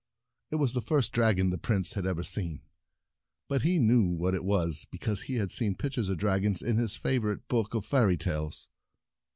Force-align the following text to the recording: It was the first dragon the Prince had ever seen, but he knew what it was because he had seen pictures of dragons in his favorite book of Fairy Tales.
It 0.49 0.55
was 0.55 0.73
the 0.73 0.81
first 0.81 1.11
dragon 1.11 1.51
the 1.51 1.59
Prince 1.59 1.93
had 1.93 2.07
ever 2.07 2.23
seen, 2.23 2.63
but 3.47 3.61
he 3.61 3.77
knew 3.77 4.07
what 4.07 4.33
it 4.33 4.43
was 4.43 4.87
because 4.89 5.21
he 5.21 5.35
had 5.35 5.51
seen 5.51 5.75
pictures 5.75 6.09
of 6.09 6.17
dragons 6.17 6.63
in 6.63 6.77
his 6.77 6.95
favorite 6.95 7.47
book 7.47 7.75
of 7.75 7.85
Fairy 7.85 8.17
Tales. 8.17 8.67